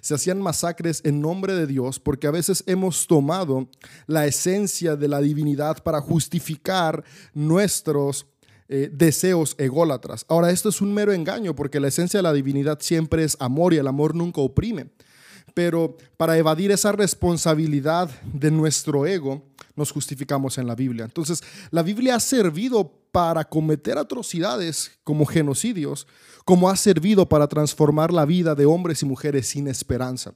[0.00, 3.68] se hacían masacres en nombre de Dios porque a veces hemos tomado
[4.06, 8.26] la esencia de la divinidad para justificar nuestros
[8.68, 10.26] eh, deseos ególatras.
[10.28, 13.72] Ahora, esto es un mero engaño porque la esencia de la divinidad siempre es amor
[13.72, 14.90] y el amor nunca oprime.
[15.54, 19.47] Pero para evadir esa responsabilidad de nuestro ego,
[19.78, 21.04] nos justificamos en la Biblia.
[21.04, 26.06] Entonces, la Biblia ha servido para cometer atrocidades como genocidios,
[26.44, 30.34] como ha servido para transformar la vida de hombres y mujeres sin esperanza.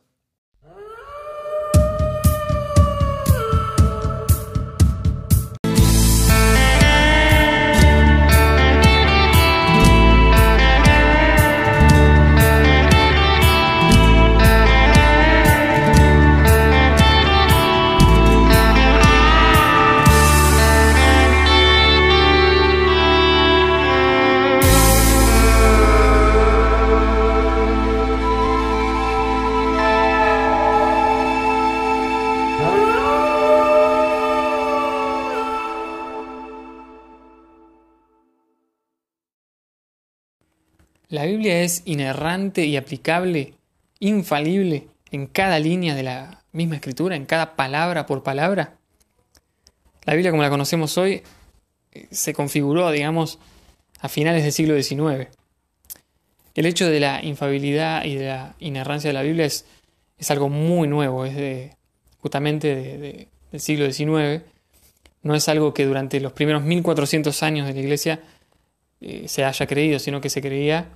[41.23, 43.55] La Biblia es inerrante y aplicable,
[44.01, 48.75] infalible en cada línea de la misma escritura, en cada palabra por palabra.
[50.03, 51.23] La Biblia como la conocemos hoy
[51.93, 53.39] eh, se configuró, digamos,
[54.00, 55.28] a finales del siglo XIX.
[56.56, 59.65] El hecho de la infabilidad y de la inerrancia de la Biblia es,
[60.19, 61.77] es algo muy nuevo, es de,
[62.19, 64.43] justamente del siglo XIX.
[65.23, 68.19] No es algo que durante los primeros 1400 años de la Iglesia
[69.00, 70.89] eh, se haya creído, sino que se creía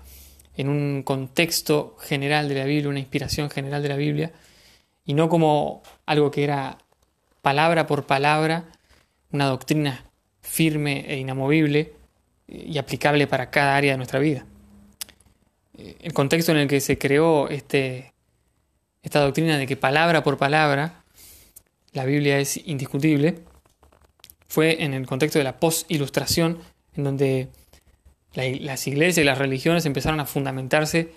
[0.57, 4.33] en un contexto general de la Biblia, una inspiración general de la Biblia,
[5.05, 6.79] y no como algo que era
[7.43, 8.65] palabra por palabra,
[9.31, 10.05] una doctrina
[10.41, 11.93] firme e inamovible
[12.49, 14.47] eh, y aplicable para cada área de nuestra vida.
[15.79, 18.13] Eh, el contexto en el que se creó este,
[19.03, 21.05] esta doctrina de que palabra por palabra
[21.93, 23.43] la Biblia es indiscutible
[24.49, 26.59] fue en el contexto de la post-ilustración,
[26.95, 27.49] en donde
[28.37, 31.11] las iglesias y las religiones empezaron a fundamentarse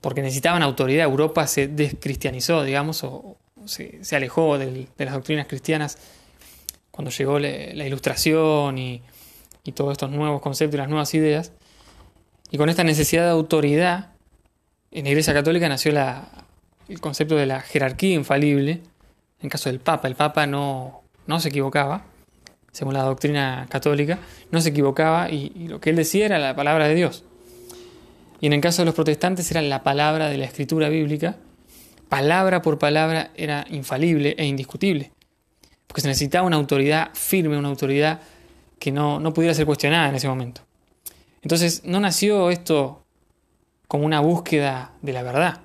[0.00, 1.04] porque necesitaban autoridad.
[1.04, 5.98] Europa se descristianizó, digamos, o se, alejó de las doctrinas cristianas
[6.92, 9.02] cuando llegó la, ilustración y,
[9.74, 11.52] todos estos nuevos conceptos y las nuevas ideas.
[12.50, 14.10] Y con esta necesidad de autoridad,
[14.90, 15.92] en la Iglesia Católica nació
[16.88, 18.82] el concepto de la jerarquía infalible,
[19.40, 20.06] en caso del Papa.
[20.06, 22.04] El Papa no, no se equivocaba,
[22.72, 24.18] según la doctrina católica,
[24.50, 27.24] no se equivocaba y, lo que él decía era la palabra de Dios.
[28.40, 31.36] Y en el caso de los protestantes era la palabra de la escritura bíblica,
[32.08, 35.12] palabra por palabra era infalible e indiscutible,
[35.86, 38.20] porque se necesitaba una autoridad firme, una autoridad
[38.78, 40.62] que no, no pudiera ser cuestionada en ese momento.
[41.42, 43.04] Entonces no nació esto
[43.86, 45.60] como una búsqueda de la verdad,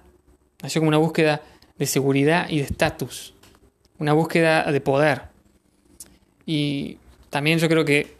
[0.62, 1.42] nació como una búsqueda
[1.78, 3.34] de seguridad y de estatus,
[3.98, 5.37] una búsqueda de poder.
[6.48, 6.98] Y
[7.30, 8.16] también yo creo que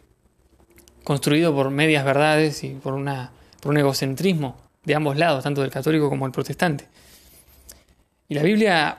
[1.02, 5.70] construido por medias verdades y por, una, por un egocentrismo de ambos lados, tanto del
[5.70, 6.86] católico como del protestante.
[8.28, 8.98] Y la Biblia,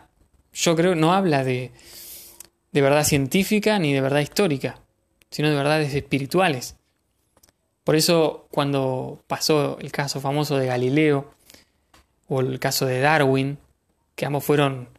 [0.51, 1.71] yo creo, no habla de,
[2.71, 4.79] de verdad científica ni de verdad histórica,
[5.29, 6.75] sino de verdades espirituales.
[7.83, 11.31] Por eso cuando pasó el caso famoso de Galileo
[12.27, 13.59] o el caso de Darwin,
[14.15, 14.89] que ambos fueron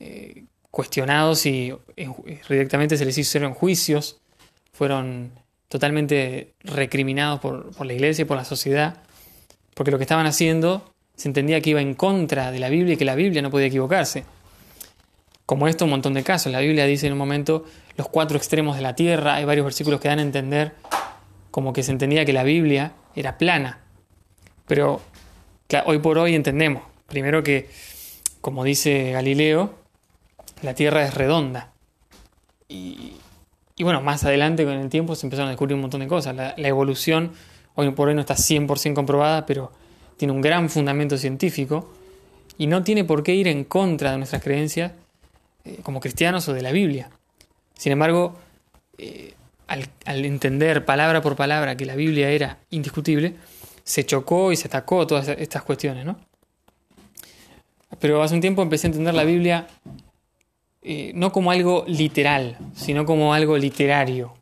[0.00, 0.39] eh,
[0.70, 1.72] cuestionados y
[2.48, 4.20] directamente se les hicieron juicios,
[4.72, 5.32] fueron
[5.68, 9.02] totalmente recriminados por, la iglesia y por la sociedad,
[9.74, 12.96] porque lo que estaban haciendo se entendía que iba en contra de la Biblia y
[12.96, 14.24] que la Biblia no podía equivocarse.
[15.46, 16.50] Como esto, un montón de casos.
[16.50, 17.64] La Biblia dice en un momento
[17.96, 20.72] los cuatro extremos de la tierra, hay varios versículos que dan a entender
[21.50, 23.80] como que se entendía que la Biblia era plana.
[24.66, 25.00] Pero
[25.84, 27.68] hoy por hoy entendemos, primero que,
[28.40, 29.79] como dice Galileo,
[30.62, 31.72] la Tierra es redonda.
[32.68, 33.14] Y,
[33.80, 36.34] bueno, más adelante con el tiempo se empezaron a descubrir un montón de cosas.
[36.36, 37.32] La, evolución
[37.74, 39.72] hoy por hoy no está 100% comprobada, pero
[40.16, 41.90] tiene un gran fundamento científico
[42.58, 44.92] y no tiene por qué ir en contra de nuestras creencias
[45.64, 47.10] eh, como cristianos o de la Biblia.
[47.74, 48.36] Sin embargo,
[48.98, 49.34] eh,
[49.66, 53.34] al, entender palabra por palabra que la Biblia era indiscutible,
[53.82, 56.18] se chocó y se atacó todas estas cuestiones, ¿no?
[57.98, 59.66] Pero hace un tiempo empecé a entender la Biblia
[60.82, 64.34] eh, no como algo literal, sino como algo literario.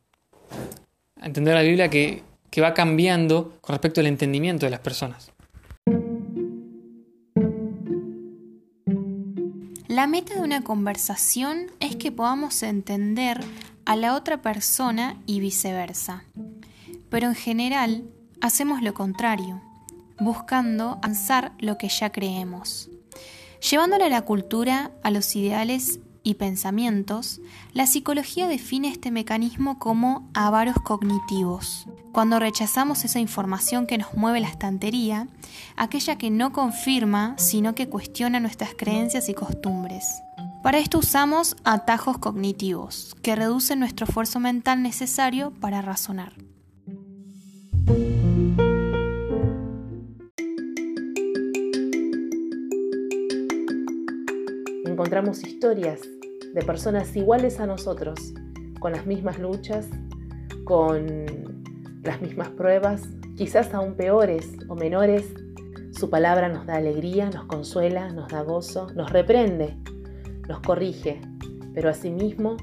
[1.21, 5.33] entender la Biblia que, que va cambiando con respecto al entendimiento de las personas.
[9.89, 13.41] La meta de una conversación es que podamos entender
[13.85, 16.23] a la otra persona y viceversa.
[17.11, 18.05] Pero en general
[18.41, 19.61] hacemos lo contrario,
[20.21, 22.91] buscando avanzar lo que ya creemos.
[23.69, 27.41] Llevándola a la cultura, a los ideales y pensamientos,
[27.73, 31.87] la psicología define este mecanismo como avaros cognitivos.
[32.13, 35.27] Cuando rechazamos esa información que nos mueve la estantería,
[35.77, 40.05] aquella que no confirma, sino que cuestiona nuestras creencias y costumbres.
[40.63, 46.35] Para esto usamos atajos cognitivos, que reducen nuestro esfuerzo mental necesario para razonar.
[54.85, 56.01] Encontramos historias
[56.59, 58.35] de personas iguales a nosotros,
[58.81, 59.87] con las mismas luchas,
[60.65, 61.25] con
[62.03, 63.03] las mismas pruebas,
[63.37, 65.25] quizás aún peores o menores.
[65.93, 69.77] Su palabra nos da alegría, nos consuela, nos da gozo, nos reprende,
[70.49, 71.21] nos corrige,
[71.75, 72.57] pero asimismo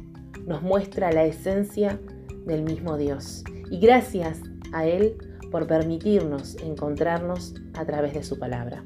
[0.46, 1.98] nos muestra la esencia
[2.46, 3.46] del mismo Dios.
[3.72, 4.42] Y gracias
[4.74, 5.16] a Él
[5.52, 8.84] por permitirnos encontrarnos a través de su palabra.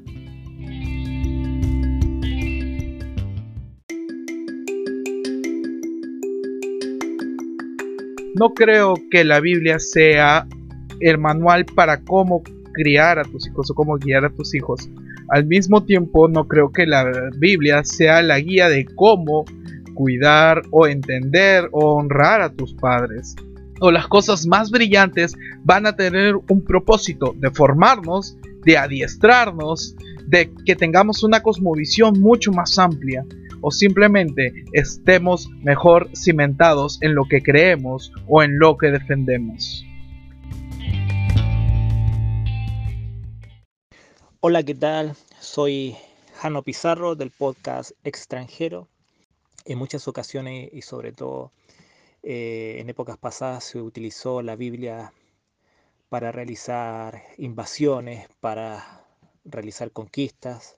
[8.40, 10.46] No creo que la Biblia sea
[10.98, 12.42] el manual para cómo
[12.72, 14.88] criar a tus hijos o cómo guiar a tus hijos.
[15.28, 17.04] Al mismo tiempo, no creo que la
[17.36, 19.44] Biblia sea la guía de cómo
[19.92, 23.36] cuidar o entender o honrar a tus padres.
[23.78, 29.94] O las cosas más brillantes van a tener un propósito de formarnos, de adiestrarnos,
[30.28, 33.22] de que tengamos una cosmovisión mucho más amplia
[33.60, 39.84] o simplemente estemos mejor cimentados en lo que creemos o en lo que defendemos.
[44.40, 45.14] Hola, ¿qué tal?
[45.38, 45.96] Soy
[46.36, 48.88] Jano Pizarro del podcast Extranjero.
[49.66, 51.52] En muchas ocasiones y sobre todo
[52.22, 55.12] eh, en épocas pasadas se utilizó la Biblia
[56.08, 59.04] para realizar invasiones, para
[59.44, 60.76] realizar conquistas,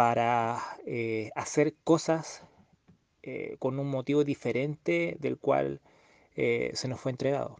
[0.00, 2.42] para eh, hacer cosas
[3.22, 5.82] eh, con un motivo diferente del cual
[6.34, 7.58] se nos fue entregado.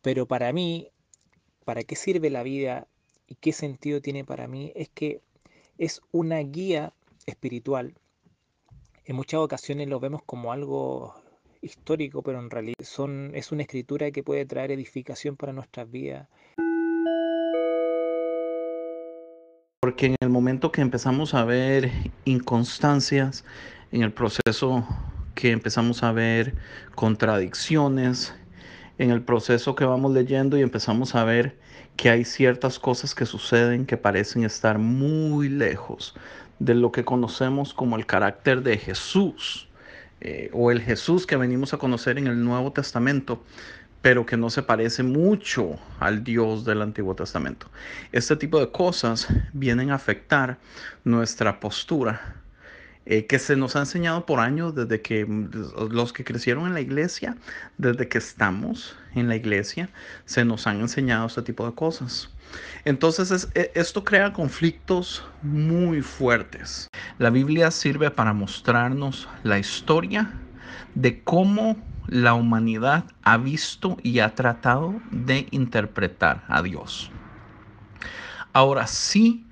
[0.00, 0.88] Pero para mí,
[1.66, 2.88] ¿para qué sirve la vida
[3.26, 5.20] y qué sentido tiene para mí es que
[5.76, 6.94] es una guía
[7.26, 7.92] espiritual.
[9.04, 11.14] En muchas ocasiones lo vemos como algo
[11.60, 16.26] histórico, pero en realidad es una escritura que puede traer edificación para nuestras vidas.
[19.82, 21.90] Porque en el momento que empezamos a ver
[22.26, 23.46] inconstancias,
[23.92, 24.86] en el proceso
[25.34, 26.54] que empezamos a ver
[26.94, 28.34] contradicciones,
[28.98, 31.58] en el proceso que vamos leyendo y empezamos a ver
[31.96, 36.14] que hay ciertas cosas que suceden que parecen estar muy lejos
[36.58, 39.70] de lo que conocemos como el carácter de Jesús
[40.20, 43.42] eh, o el Jesús que venimos a conocer en el Nuevo Testamento,
[44.02, 47.66] pero que no se parece mucho al Dios del Antiguo Testamento.
[48.12, 50.58] Este tipo de cosas vienen a afectar
[51.04, 52.40] nuestra postura
[53.06, 55.26] eh, que se nos ha enseñado por años desde que
[55.90, 57.36] los que crecieron en la iglesia,
[57.78, 59.88] desde que estamos en la iglesia,
[60.26, 62.30] se nos han enseñado este tipo de cosas.
[62.84, 66.88] Entonces e, esto crea conflictos muy fuertes.
[67.18, 70.30] La Biblia sirve para mostrarnos la historia
[70.94, 71.76] de cómo
[72.10, 77.10] la humanidad ha visto y ha tratado de interpretar a Dios.
[78.52, 79.46] Ahora sí,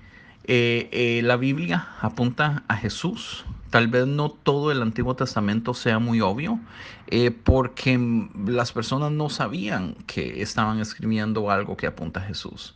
[0.45, 3.45] eh, eh, la Biblia apunta a Jesús.
[3.71, 6.59] Tal vez no todo el Antiguo Testamento sea muy obvio,
[7.07, 12.75] eh, porque las personas no sabían que estaban escribiendo algo que apunta a Jesús.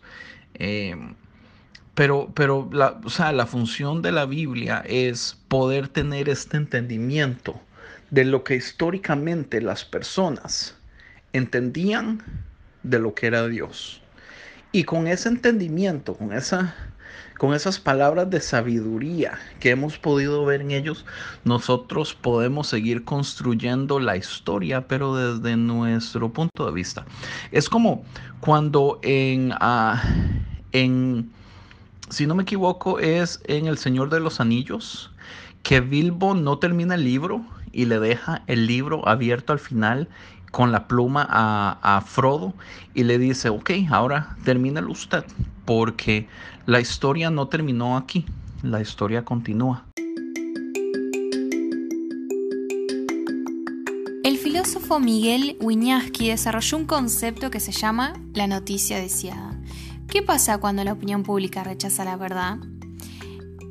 [1.94, 3.00] pero pero la,
[3.32, 7.60] la función de la Biblia es poder tener este entendimiento
[8.12, 10.76] de lo que históricamente las personas
[11.32, 12.22] entendían
[12.82, 14.02] de lo que era Dios.
[14.70, 16.74] Y con ese entendimiento, con esa
[17.38, 21.04] con esas palabras de sabiduría que hemos podido ver en ellos,
[21.44, 27.04] nosotros podemos seguir construyendo la historia, pero desde nuestro punto de vista.
[27.50, 28.04] Es como
[28.38, 30.00] cuando en, ah,
[30.70, 31.32] en
[32.10, 35.10] si no me equivoco, es en El Señor de los Anillos,
[35.64, 40.08] que Bilbo no termina el libro y le deja el libro abierto al final
[40.52, 42.52] con la pluma a, Frodo
[42.94, 45.24] y le dice, ok, ahora termínelo usted,
[45.64, 46.28] porque
[46.66, 48.26] la historia no terminó aquí,
[48.62, 49.86] la historia continúa.
[54.22, 59.58] El filósofo Miguel Wiñaski desarrolló un concepto que se llama la noticia deseada.
[60.06, 62.58] ¿Qué pasa cuando la opinión pública rechaza la verdad?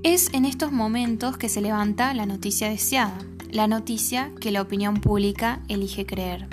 [0.03, 3.19] Es en estos momentos que se levanta la noticia deseada,
[3.51, 6.47] la noticia que la opinión pública elige creer.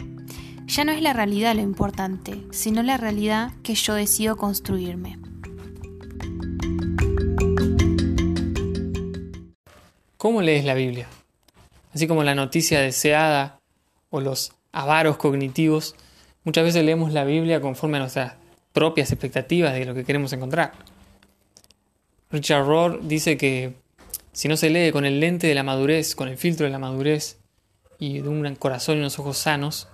[0.66, 5.18] Ya no es la realidad lo importante, sino la realidad que yo decido construirme.
[10.16, 11.06] ¿Cómo lees la Biblia?
[11.94, 13.60] Así como la noticia deseada
[14.10, 15.94] o los avaros cognitivos,
[16.42, 18.34] muchas veces leemos la Biblia conforme a nuestras
[18.72, 20.72] propias expectativas de lo que queremos encontrar.
[22.30, 23.74] Richard Rohr dice que
[24.38, 26.78] si no se lee con el lente de la madurez, con el filtro de la
[26.78, 27.38] madurez
[27.98, 29.88] y de un corazón y unos ojos sanos,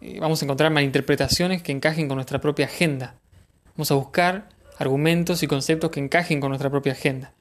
[0.00, 3.16] eh, vamos a encontrar malinterpretaciones que encajen con nuestra propia agenda.
[3.76, 4.48] Vamos a buscar
[4.78, 7.34] argumentos y conceptos que encajen con nuestra propia agenda.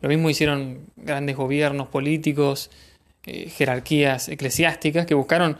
[0.00, 2.70] Lo mismo hicieron grandes gobiernos políticos,
[3.26, 5.58] eh, jerarquías eclesiásticas que buscaron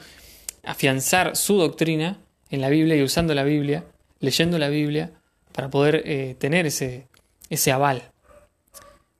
[0.63, 2.17] afianzar su doctrina
[2.49, 3.87] en la Biblia y usando la Biblia,
[4.21, 5.11] leyendo la Biblia,
[5.51, 7.09] para poder eh, tener ese,
[7.51, 8.12] ese aval.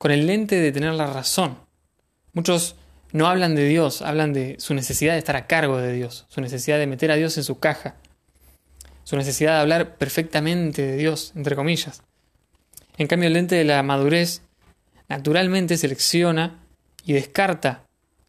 [0.03, 1.57] Con el lente de tener la razón.
[2.33, 2.75] Muchos
[3.13, 6.41] no hablan de Dios, hablan de su necesidad de estar a cargo de Dios, su
[6.41, 7.95] necesidad de meter a Dios en su caja,
[9.05, 12.03] su necesidad de hablar perfectamente de Dios, entre comillas.
[12.97, 14.41] En cambio, el lente de la madurez
[15.07, 16.59] naturalmente selecciona
[17.05, 17.85] y descarta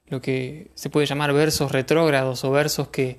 [0.07, 3.19] lo que se puede llamar versos retrógrados o versos que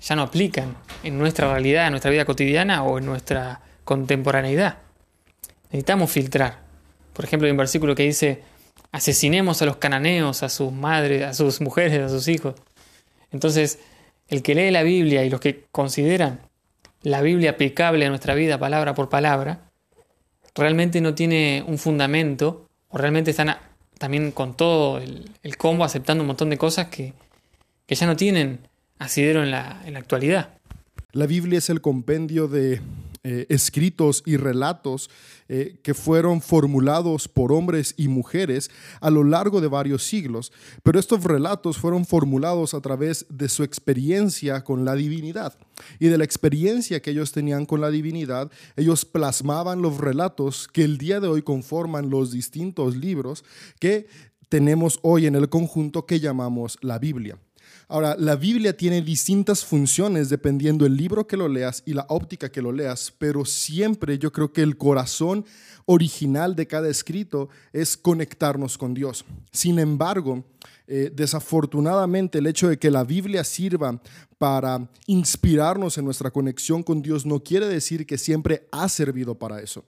[0.00, 4.78] ya no aplican en nuestra realidad, en nuestra vida cotidiana o en nuestra contemporaneidad.
[5.72, 6.69] Necesitamos filtrar.
[7.20, 8.40] Por ejemplo, hay un versículo que dice,
[8.92, 12.54] asesinemos a los cananeos, a sus madres, a sus mujeres, a sus hijos.
[13.30, 13.78] Entonces,
[14.28, 16.40] el que lee la Biblia y los que consideran
[17.02, 19.70] la Biblia aplicable a nuestra vida palabra por palabra,
[20.54, 23.54] realmente no tiene un fundamento o realmente están
[23.98, 27.12] también con todo el, combo aceptando un montón de cosas que,
[27.84, 28.60] que ya no tienen
[28.98, 30.54] asidero en la, en la actualidad.
[31.12, 32.80] La Biblia es el compendio de
[33.22, 35.10] eh, escritos y relatos
[35.48, 38.70] eh, que fueron formulados por hombres y mujeres
[39.02, 43.62] a lo largo de varios siglos, pero estos relatos fueron formulados a través de su
[43.62, 45.58] experiencia con la divinidad
[45.98, 50.84] y de la experiencia que ellos tenían con la divinidad, ellos plasmaban los relatos que
[50.84, 53.44] el día de hoy conforman los distintos libros
[53.78, 54.06] que
[54.48, 57.38] tenemos hoy en el conjunto que llamamos la Biblia.
[57.92, 62.48] Ahora, la Biblia tiene distintas funciones dependiendo el libro que lo leas y la óptica
[62.48, 65.44] que lo leas, pero siempre yo creo que el corazón
[65.86, 69.24] original de cada escrito es conectarnos con Dios.
[69.50, 70.44] Sin embargo,
[70.86, 74.00] eh, desafortunadamente el hecho de que la Biblia sirva
[74.38, 79.60] para inspirarnos en nuestra conexión con Dios no quiere decir que siempre ha servido para
[79.60, 79.84] eso.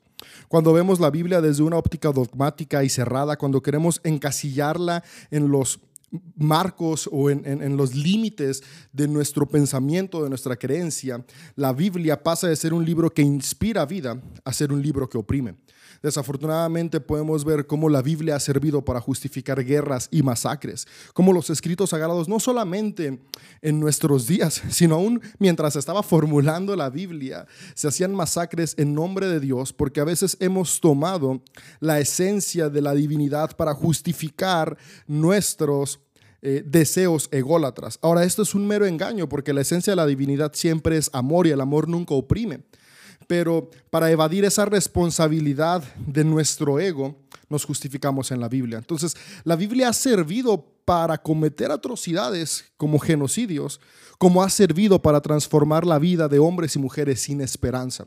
[0.49, 5.79] Cuando vemos la Biblia desde una óptica dogmática y cerrada, cuando queremos encasillarla en los
[6.37, 11.25] marcos o en, los límites de nuestro pensamiento, de nuestra creencia,
[11.57, 15.19] la Biblia pasa de ser un libro que inspira vida a ser un libro que
[15.19, 15.57] oprime.
[16.03, 21.49] Desafortunadamente podemos ver cómo la Biblia ha servido para justificar guerras y masacres, como los
[21.49, 23.21] escritos sagrados no solamente
[23.61, 29.29] en nuestros días, sino aún mientras estaba formulando la Biblia, se hacían masacres en nombre
[29.29, 31.43] de Dios porque a veces hemos tomado
[31.81, 36.01] la esencia de la divinidad para justificar nuestros
[36.43, 38.01] eh, deseos ególatras.
[38.03, 41.47] Ahora, esto es un mero engaño porque la esencia de la divinidad siempre es amor
[41.47, 42.65] y el amor nunca oprime
[43.33, 47.17] pero para evadir esa responsabilidad de nuestro ego,
[47.49, 48.77] nos justificamos en la Biblia.
[48.77, 53.81] Entonces, la Biblia ha servido para cometer atrocidades como genocidios,
[54.19, 58.07] como ha servido para transformar la vida de hombres y mujeres sin esperanza.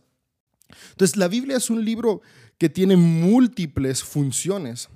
[0.91, 2.21] Entonces, la Biblia es un libro
[2.59, 4.89] que tiene múltiples funciones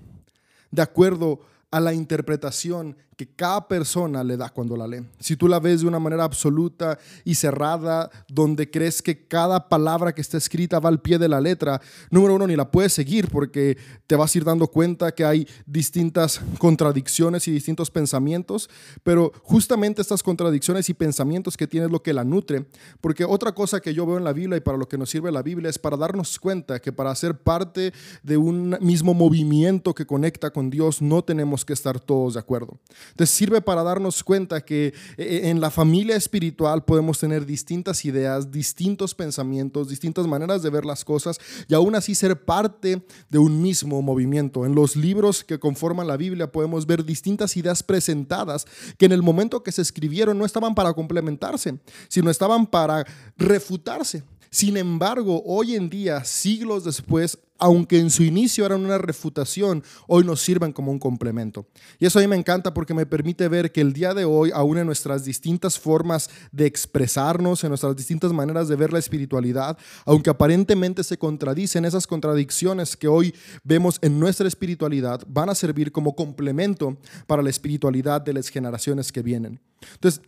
[0.70, 1.40] de acuerdo
[1.72, 5.06] a la interpretación que cada persona le da cuando la lee.
[5.20, 10.16] Si tú la ves de una manera absoluta y cerrada, donde crees que cada palabra
[10.16, 13.28] que está escrita va al pie de la letra, número uno, ni la puedes seguir
[13.28, 18.70] porque te vas a ir dando cuenta que hay distintas contradicciones y distintos pensamientos,
[19.04, 22.68] pero justamente estas contradicciones y pensamientos que tienes lo que la nutre,
[23.02, 25.30] porque otra cosa que yo veo en la Biblia y para lo que nos sirve
[25.30, 27.92] la Biblia es para darnos cuenta que para ser parte
[28.24, 32.80] de un mismo movimiento que conecta con Dios no tenemos que estar todos de acuerdo.
[33.12, 38.06] Entonces sirve para darnos cuenta que eh, eh, en la familia espiritual podemos tener distintas
[38.06, 43.38] ideas, distintos pensamientos, distintas maneras de ver las cosas y aún así ser parte de
[43.38, 44.66] un mismo movimiento.
[44.66, 48.66] En los libros que conforman la Biblia podemos ver distintas ideas presentadas
[48.98, 53.06] que en el momento que se escribieron no estaban para complementarse, sino estaban para
[53.38, 54.24] refutarse.
[54.50, 60.24] Sin embargo, hoy en día, siglos después, aunque en su inicio eran una refutación, hoy
[60.24, 61.68] nos sirven como un complemento.
[62.00, 64.50] Y eso a mí me encanta porque me permite ver que el día de hoy,
[64.54, 69.78] aún en nuestras distintas formas de expresarnos, en nuestras distintas maneras de ver la espiritualidad,
[70.06, 75.92] aunque aparentemente se contradicen, esas contradicciones que hoy vemos en nuestra espiritualidad van a servir
[75.92, 79.60] como complemento para la espiritualidad de las generaciones que vienen.
[79.94, 80.22] Entonces,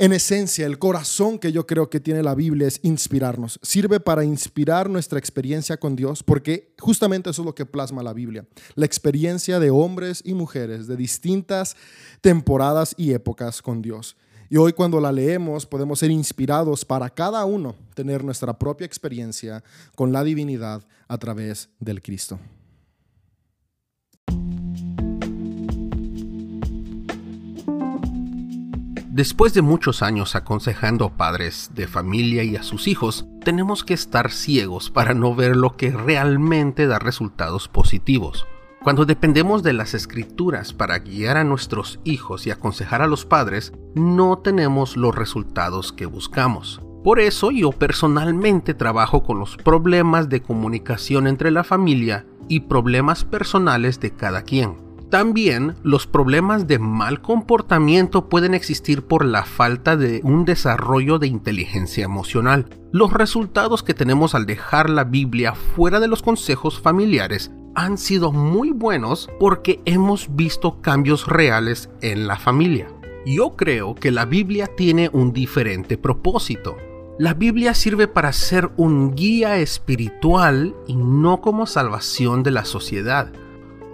[0.00, 3.60] En esencia, el corazón que yo creo que tiene la Biblia es inspirarnos.
[3.60, 8.14] Sirve para inspirar nuestra experiencia con Dios, porque justamente eso es lo que plasma la
[8.14, 8.46] Biblia.
[8.76, 11.76] La experiencia de hombres y mujeres de distintas
[12.22, 14.16] temporadas y épocas con Dios.
[14.48, 19.62] Y hoy cuando la leemos podemos ser inspirados para cada uno tener nuestra propia experiencia
[19.96, 22.40] con la divinidad a través del Cristo.
[29.12, 33.92] Después de muchos años aconsejando a padres de familia y a sus hijos, tenemos que
[33.92, 38.46] estar ciegos para no ver lo que realmente da resultados positivos.
[38.84, 43.72] Cuando dependemos de las escrituras para guiar a nuestros hijos y aconsejar a los padres,
[43.96, 46.80] no tenemos los resultados que buscamos.
[47.02, 53.24] Por eso yo personalmente trabajo con los problemas de comunicación entre la familia y problemas
[53.24, 54.89] personales de cada quien.
[55.10, 61.26] También los problemas de mal comportamiento pueden existir por la falta de un desarrollo de
[61.26, 62.66] inteligencia emocional.
[62.92, 68.30] Los resultados que tenemos al dejar la Biblia fuera de los consejos familiares han sido
[68.30, 72.88] muy buenos porque hemos visto cambios reales en la familia.
[73.26, 76.76] Yo creo que la Biblia tiene un diferente propósito.
[77.18, 83.32] La Biblia sirve para ser un guía espiritual y no como salvación de la sociedad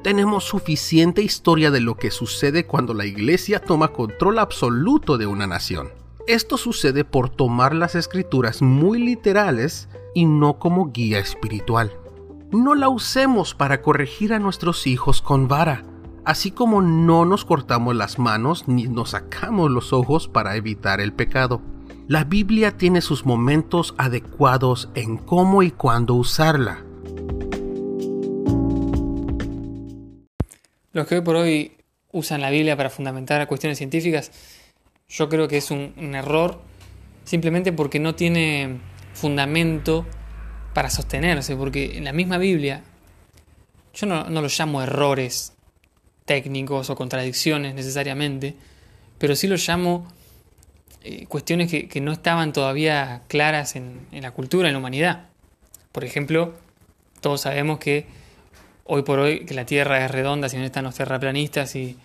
[0.06, 5.48] tenemos suficiente historia de lo que sucede cuando la iglesia toma control absoluto de una
[5.48, 5.88] nación.
[6.28, 11.92] Esto sucede por tomar las escrituras muy literales y no como guía espiritual.
[12.52, 15.82] No la usemos para corregir a nuestros hijos con vara,
[16.24, 21.12] así como no nos cortamos las manos ni nos sacamos los ojos para evitar el
[21.14, 21.62] pecado.
[22.06, 26.84] La Biblia tiene sus momentos adecuados en cómo y cuándo usarla.
[30.96, 31.72] Los que hoy por hoy
[32.12, 34.30] usan la Biblia para fundamentar cuestiones científicas,
[35.10, 36.58] yo creo que es un, error
[37.22, 38.78] simplemente porque no tiene
[39.12, 40.06] fundamento
[40.72, 42.82] para sostenerse, porque en la misma Biblia,
[43.92, 45.52] yo no, lo llamo errores
[46.24, 48.56] técnicos o contradicciones necesariamente,
[49.18, 50.10] pero sí lo llamo
[51.04, 55.26] eh, cuestiones que, no estaban todavía claras en, en la cultura, en la humanidad.
[55.92, 56.54] Por ejemplo,
[57.20, 58.06] todos sabemos que
[58.88, 61.96] hoy por hoy que la Tierra es redonda, si no están los terraplanistas y,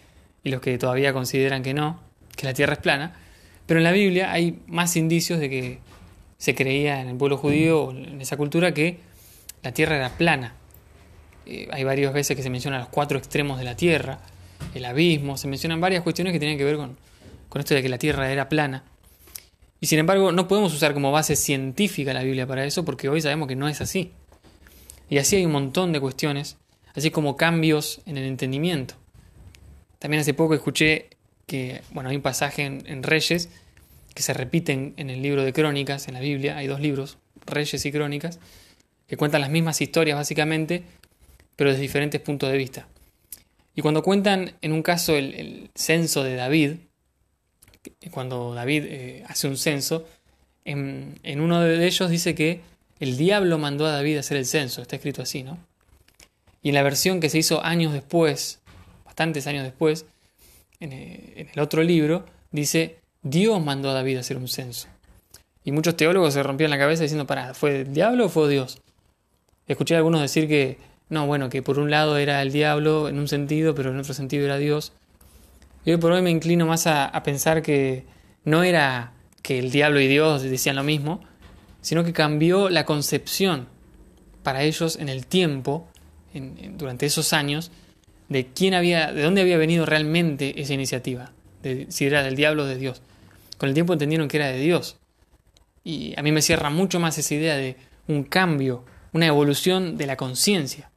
[0.43, 1.99] los que todavía consideran que no,
[2.35, 3.13] que la Tierra es plana.
[3.67, 5.79] Pero en la Biblia hay más indicios de que
[6.37, 8.99] se creía en el pueblo judío en esa cultura que
[9.61, 10.55] la Tierra era plana.
[11.45, 14.19] Eh, hay varias veces que se mencionan los cuatro extremos de la Tierra,
[14.73, 16.97] el abismo, se mencionan varias cuestiones que tienen que ver con,
[17.49, 18.83] con esto de que la Tierra era plana.
[19.79, 23.21] Y sin embargo, no podemos usar como base científica la Biblia para eso porque hoy
[23.21, 24.11] sabemos que no es así.
[25.09, 26.57] Y así hay un montón de cuestiones
[26.95, 28.95] así como cambios en el entendimiento.
[29.99, 31.09] También hace poco escuché
[31.45, 33.49] que, bueno, hay un pasaje en, Reyes
[34.13, 37.85] que se repite en, el libro de Crónicas, en la Biblia, hay dos libros, Reyes
[37.85, 38.39] y Crónicas,
[39.07, 40.83] que cuentan las mismas historias básicamente,
[41.55, 42.87] pero desde diferentes puntos de vista.
[43.75, 46.71] Y cuando cuentan en un caso el, censo de David,
[48.11, 50.07] cuando David eh, hace un censo,
[50.65, 52.61] en, en, uno de ellos dice que
[52.99, 55.57] el diablo mandó a David a hacer el censo, está escrito así, ¿no?
[56.61, 58.61] Y en la versión que se hizo años después,
[59.05, 60.05] bastantes años después,
[60.79, 64.87] eh, en el otro libro, dice, Dios mandó a David a hacer un censo.
[65.63, 68.81] Y muchos teólogos se rompían la cabeza diciendo, para, ¿fue el diablo o fue Dios?
[69.67, 70.77] Escuché a algunos decir que,
[71.09, 74.13] no, bueno, que por un lado era el diablo en un sentido, pero en otro
[74.13, 74.93] sentido era Dios.
[75.85, 78.05] Y hoy por hoy me inclino más a pensar que
[78.43, 81.21] no era que el diablo y Dios decían lo mismo,
[81.81, 83.67] sino que cambió la concepción
[84.43, 85.87] para ellos en el tiempo
[86.77, 87.71] durante esos años
[88.29, 92.63] de quién había, de dónde había venido realmente esa iniciativa, de, si era del diablo
[92.63, 93.01] o de Dios.
[93.57, 94.97] Con el tiempo entendieron que era de Dios.
[95.83, 97.75] Y a mí me cierra mucho más esa idea de
[98.07, 100.91] un cambio, una evolución de la conciencia.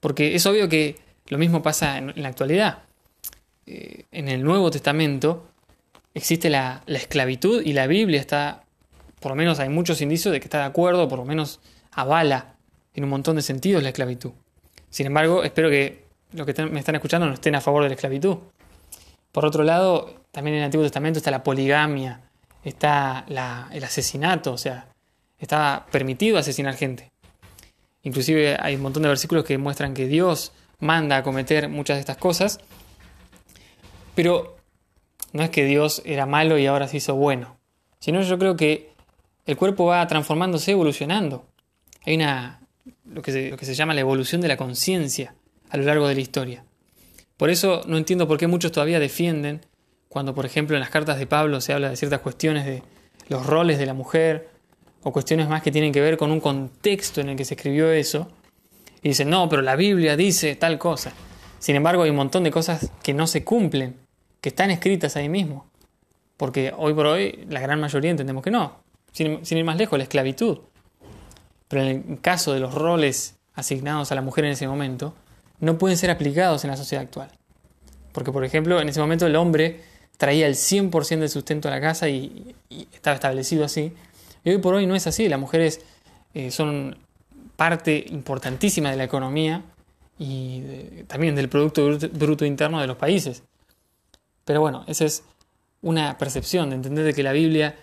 [0.00, 0.96] Porque es obvio que
[1.28, 2.80] lo mismo pasa en, la actualidad.
[3.66, 5.46] Eh, en el Nuevo Testamento
[6.14, 8.64] existe la, la, esclavitud y la Biblia está,
[9.20, 11.60] por lo menos hay muchos indicios de que está de acuerdo, por lo menos
[11.92, 12.56] avala
[12.94, 14.32] en un montón de sentidos la esclavitud.
[14.88, 17.94] Sin embargo, espero que los que me están escuchando no estén a favor de la
[17.94, 18.38] esclavitud.
[19.32, 22.20] Por otro lado, también en el Antiguo Testamento está la poligamia,
[22.64, 24.88] está el asesinato, o sea,
[25.38, 27.10] está permitido asesinar gente.
[28.02, 32.00] Inclusive hay un montón de versículos que muestran que Dios manda a cometer muchas de
[32.00, 32.60] estas cosas,
[34.14, 34.56] pero
[35.32, 37.56] no es que Dios era malo y ahora se hizo bueno,
[38.00, 38.90] sino yo creo que
[39.46, 41.44] el cuerpo va transformándose, evolucionando.
[42.06, 42.59] Hay una,
[43.04, 45.34] lo que, se, lo que se llama la evolución de la conciencia
[45.70, 46.64] a lo largo de la historia.
[47.36, 49.60] Por eso no entiendo por qué muchos todavía defienden
[50.08, 52.82] cuando por ejemplo en las cartas de Pablo se habla de ciertas cuestiones de
[53.28, 54.48] los roles de la mujer
[55.02, 57.90] o cuestiones más que tienen que ver con un contexto en el que se escribió
[57.90, 58.28] eso,
[59.02, 61.12] y dicen, no, pero la Biblia dice tal cosa.
[61.58, 63.96] Sin embargo, hay un montón de cosas que no se cumplen,
[64.40, 65.70] que están escritas ahí mismo.
[66.36, 68.82] Porque hoy por hoy la gran mayoría entendemos que no.
[69.12, 70.58] Sin, sin ir más lejos, la esclavitud.
[71.70, 75.14] Pero en el caso de los roles asignados a la mujer en ese momento,
[75.60, 77.30] no pueden ser aplicados en la sociedad actual.
[78.10, 79.80] Porque, por ejemplo, en ese momento el hombre
[80.16, 82.56] traía el 100% del sustento a la casa y,
[82.92, 83.92] estaba establecido así.
[84.42, 85.28] Y hoy por hoy no es así.
[85.28, 85.80] Las mujeres
[86.34, 86.98] eh, son
[87.54, 89.62] parte importantísima de la economía
[90.18, 93.44] y también del Producto Bruto Interno de los países.
[94.44, 95.22] Pero bueno, esa es
[95.82, 97.76] una percepción de entender de que la Biblia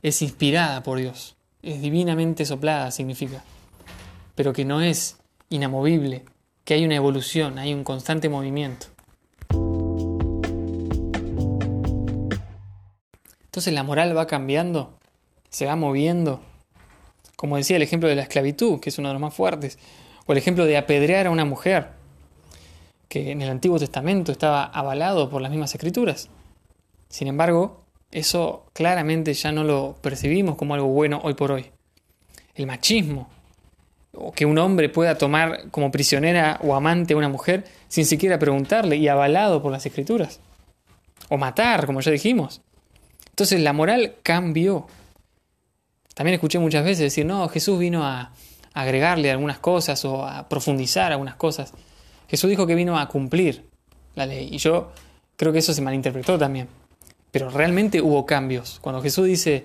[0.00, 3.44] es inspirada por Dios, es divinamente soplada, significa,
[4.34, 6.24] pero que no es inamovible,
[6.64, 8.86] que hay una evolución, hay un constante movimiento.
[13.44, 14.98] Entonces la moral va cambiando,
[15.50, 16.40] se va moviendo.
[17.36, 19.78] Como decía el ejemplo de la esclavitud, que es uno de los más fuertes,
[20.26, 21.90] o el ejemplo de apedrear a una mujer,
[23.08, 26.30] que en el Antiguo Testamento estaba avalado por las mismas escrituras.
[27.08, 27.81] Sin embargo,
[28.12, 31.66] eso claramente ya no lo percibimos como algo bueno hoy por hoy.
[32.54, 33.28] El machismo,
[34.12, 38.38] o que un hombre pueda tomar como prisionera o amante a una mujer sin siquiera
[38.38, 40.40] preguntarle y avalado por las escrituras.
[41.30, 42.60] O matar, como ya dijimos.
[43.30, 44.86] Entonces la moral cambió.
[46.14, 48.32] También escuché muchas veces decir, no, Jesús vino a
[48.74, 51.72] agregarle algunas cosas o a profundizar algunas cosas.
[52.28, 53.64] Jesús dijo que vino a cumplir
[54.14, 54.50] la ley.
[54.52, 54.92] Y yo
[55.36, 56.68] creo que eso se malinterpretó también.
[57.32, 58.78] Pero realmente hubo cambios.
[58.80, 59.64] Cuando Jesús dice,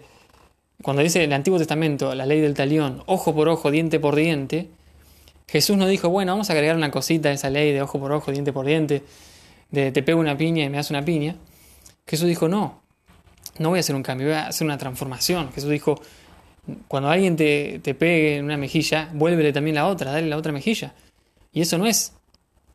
[0.81, 4.69] cuando dice el Antiguo Testamento, la ley del talión, ojo por ojo, diente por diente,
[5.47, 8.11] Jesús no dijo, bueno, vamos a agregar una cosita a esa ley de ojo por
[8.11, 9.03] ojo, diente por diente,
[9.69, 11.35] de te pego una piña y me das una piña.
[12.05, 12.81] Jesús dijo, no,
[13.59, 15.51] no voy a hacer un cambio, voy a hacer una transformación.
[15.51, 16.01] Jesús dijo,
[16.87, 20.51] cuando alguien te, te pegue en una mejilla, vuélvele también la otra, dale la otra
[20.51, 20.93] mejilla.
[21.51, 22.13] Y eso no es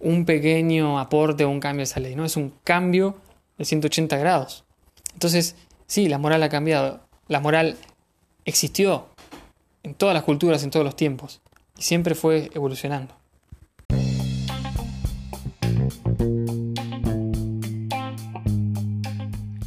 [0.01, 3.17] un pequeño aporte o un cambio a esa ley, no, es un cambio
[3.57, 4.65] de 180 grados.
[5.15, 7.01] Entonces, sí, la moral ha cambiado.
[7.29, 7.77] La moral
[8.45, 9.09] existió
[9.83, 11.41] en todas las culturas, en todos los tiempos,
[11.77, 13.15] y siempre fue evolucionando.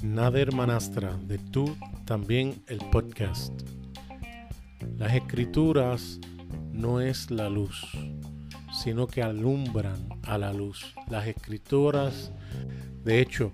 [0.02, 3.54] Nada hermanastra, de tú también el podcast.
[4.98, 6.20] Las escrituras
[6.72, 7.86] no es la luz,
[8.74, 10.94] sino que alumbran a la luz.
[11.10, 12.32] Las escrituras,
[13.04, 13.52] de hecho,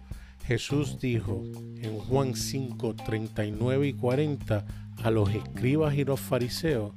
[0.52, 1.46] Jesús dijo
[1.82, 4.66] en Juan 5, 39 y 40
[5.02, 6.92] a los escribas y los fariseos,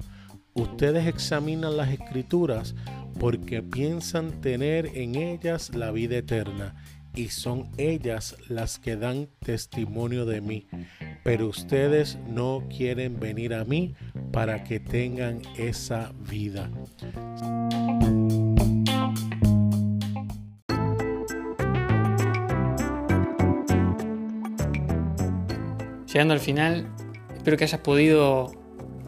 [0.54, 2.74] ustedes examinan las escrituras
[3.20, 6.74] porque piensan tener en ellas la vida eterna
[7.14, 10.66] y son ellas las que dan testimonio de mí.
[11.22, 13.94] Pero ustedes no quieren venir a mí
[14.32, 16.68] para que tengan esa vida.
[26.14, 26.87] Llegando al final,
[27.35, 28.53] espero que hayas podido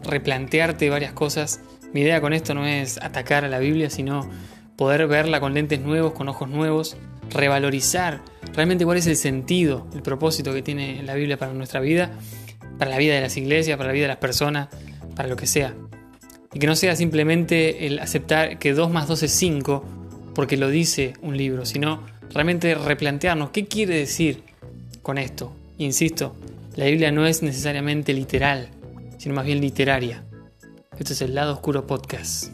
[0.03, 1.61] replantearte varias cosas.
[1.93, 4.29] Mi idea con esto no es atacar a la Biblia, sino
[4.75, 6.97] poder verla con lentes nuevos, con ojos nuevos,
[7.29, 8.19] revalorizar
[8.53, 12.11] realmente cuál es el sentido, el propósito que tiene la Biblia para nuestra vida,
[12.77, 14.67] para la vida de las iglesias, para la vida de las personas,
[15.15, 15.75] para lo que sea.
[16.53, 19.85] Y que no sea simplemente el aceptar que 2 más 2 es 5
[20.35, 24.43] porque lo dice un libro, sino realmente replantearnos qué quiere decir
[25.03, 25.55] con esto.
[25.77, 26.35] Insisto,
[26.77, 28.69] la Biblia no es necesariamente literal,
[29.17, 30.23] sino más bien literaria.
[30.97, 32.51] Esto es el lado oscuro podcast.